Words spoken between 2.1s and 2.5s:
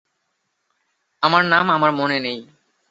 নেই।